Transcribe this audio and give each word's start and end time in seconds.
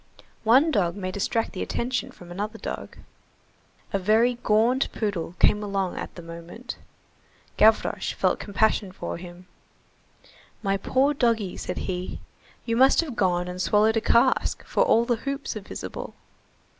One 0.45 0.71
dog 0.71 0.95
may 0.95 1.11
distract 1.11 1.51
the 1.53 1.61
attention 1.61 2.09
from 2.09 2.31
another 2.31 2.57
dog.45 2.57 3.03
A 3.93 3.99
very 3.99 4.33
gaunt 4.41 4.91
poodle 4.93 5.35
came 5.37 5.61
along 5.61 5.95
at 5.95 6.15
the 6.15 6.23
moment. 6.23 6.75
Gavroche 7.55 8.15
felt 8.15 8.39
compassion 8.39 8.91
for 8.91 9.17
him. 9.17 9.45
"My 10.63 10.75
poor 10.75 11.13
doggy," 11.13 11.55
said 11.55 11.77
he, 11.85 12.19
"you 12.65 12.75
must 12.75 13.01
have 13.01 13.15
gone 13.15 13.47
and 13.47 13.61
swallowed 13.61 13.95
a 13.95 14.01
cask, 14.01 14.65
for 14.65 14.81
all 14.81 15.05
the 15.05 15.17
hoops 15.17 15.55
are 15.55 15.61
visible." 15.61 16.15